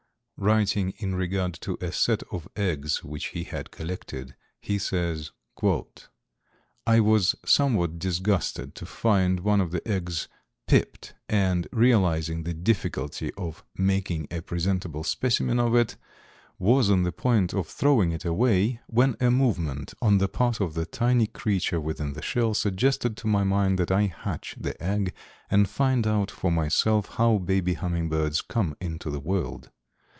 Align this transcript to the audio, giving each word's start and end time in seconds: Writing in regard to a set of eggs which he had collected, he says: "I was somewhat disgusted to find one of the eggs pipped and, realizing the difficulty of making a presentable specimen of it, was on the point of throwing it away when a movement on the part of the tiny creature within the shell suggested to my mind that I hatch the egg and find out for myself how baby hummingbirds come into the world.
Writing 0.43 0.91
in 0.97 1.13
regard 1.13 1.53
to 1.53 1.77
a 1.81 1.91
set 1.91 2.23
of 2.31 2.47
eggs 2.55 3.03
which 3.03 3.27
he 3.27 3.43
had 3.43 3.69
collected, 3.69 4.35
he 4.59 4.79
says: 4.79 5.29
"I 6.87 6.99
was 6.99 7.35
somewhat 7.45 7.99
disgusted 7.99 8.73
to 8.73 8.87
find 8.87 9.41
one 9.41 9.61
of 9.61 9.69
the 9.69 9.87
eggs 9.87 10.27
pipped 10.65 11.13
and, 11.29 11.67
realizing 11.71 12.41
the 12.41 12.55
difficulty 12.55 13.31
of 13.35 13.63
making 13.77 14.27
a 14.31 14.41
presentable 14.41 15.03
specimen 15.03 15.59
of 15.59 15.75
it, 15.75 15.95
was 16.57 16.89
on 16.89 17.03
the 17.03 17.11
point 17.11 17.53
of 17.53 17.67
throwing 17.67 18.11
it 18.11 18.25
away 18.25 18.79
when 18.87 19.15
a 19.19 19.29
movement 19.29 19.93
on 20.01 20.17
the 20.17 20.27
part 20.27 20.59
of 20.59 20.73
the 20.73 20.87
tiny 20.87 21.27
creature 21.27 21.79
within 21.79 22.13
the 22.13 22.21
shell 22.23 22.55
suggested 22.55 23.15
to 23.17 23.27
my 23.27 23.43
mind 23.43 23.77
that 23.77 23.91
I 23.91 24.07
hatch 24.07 24.55
the 24.59 24.73
egg 24.83 25.13
and 25.51 25.69
find 25.69 26.07
out 26.07 26.31
for 26.31 26.51
myself 26.51 27.09
how 27.17 27.37
baby 27.37 27.75
hummingbirds 27.75 28.41
come 28.41 28.75
into 28.81 29.11
the 29.11 29.19
world. 29.19 29.69